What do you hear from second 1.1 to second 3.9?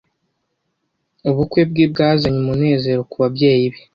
Ubukwe bwe bwazanye umunezero kubabyeyi be.